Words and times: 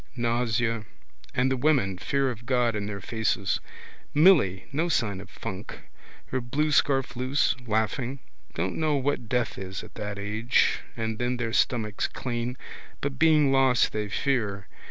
Nausea. 0.15 0.83
And 1.35 1.51
the 1.51 1.55
women, 1.57 1.99
fear 1.99 2.31
of 2.31 2.47
God 2.47 2.75
in 2.75 2.87
their 2.87 3.01
faces. 3.01 3.59
Milly, 4.15 4.65
no 4.71 4.89
sign 4.89 5.21
of 5.21 5.29
funk. 5.29 5.79
Her 6.25 6.41
blue 6.41 6.71
scarf 6.71 7.15
loose, 7.15 7.55
laughing. 7.67 8.17
Don't 8.55 8.77
know 8.77 8.95
what 8.95 9.29
death 9.29 9.59
is 9.59 9.83
at 9.83 9.93
that 9.93 10.17
age. 10.17 10.79
And 10.97 11.19
then 11.19 11.37
their 11.37 11.53
stomachs 11.53 12.07
clean. 12.07 12.57
But 12.99 13.19
being 13.19 13.51
lost 13.51 13.91
they 13.93 14.09
fear. 14.09 14.67